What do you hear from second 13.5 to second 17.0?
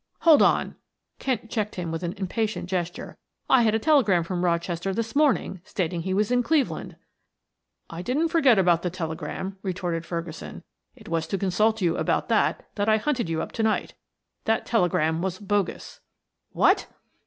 to night. That telegram was bogus." "What!"